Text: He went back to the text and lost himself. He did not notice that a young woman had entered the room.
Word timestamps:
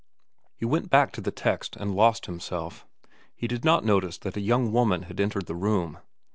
He 0.55 0.65
went 0.65 0.89
back 0.89 1.11
to 1.11 1.21
the 1.21 1.29
text 1.29 1.75
and 1.75 1.93
lost 1.93 2.25
himself. 2.25 2.87
He 3.35 3.47
did 3.47 3.63
not 3.63 3.85
notice 3.85 4.17
that 4.17 4.35
a 4.35 4.41
young 4.41 4.71
woman 4.71 5.03
had 5.03 5.19
entered 5.19 5.45
the 5.45 5.53
room. 5.53 5.99